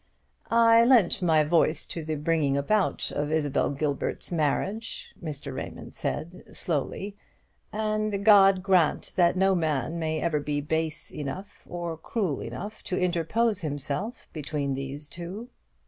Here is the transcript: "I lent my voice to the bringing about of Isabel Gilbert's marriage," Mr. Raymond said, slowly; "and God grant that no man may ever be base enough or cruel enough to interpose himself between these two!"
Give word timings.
"I 0.49 0.83
lent 0.83 1.21
my 1.21 1.43
voice 1.43 1.85
to 1.85 2.03
the 2.03 2.15
bringing 2.15 2.57
about 2.57 3.11
of 3.11 3.31
Isabel 3.31 3.69
Gilbert's 3.69 4.31
marriage," 4.31 5.13
Mr. 5.23 5.53
Raymond 5.53 5.93
said, 5.93 6.43
slowly; 6.53 7.15
"and 7.71 8.25
God 8.25 8.63
grant 8.63 9.13
that 9.15 9.37
no 9.37 9.53
man 9.53 9.99
may 9.99 10.19
ever 10.19 10.39
be 10.39 10.59
base 10.59 11.11
enough 11.11 11.61
or 11.69 11.97
cruel 11.97 12.41
enough 12.41 12.81
to 12.85 12.97
interpose 12.97 13.61
himself 13.61 14.27
between 14.33 14.73
these 14.73 15.07
two!" 15.07 15.49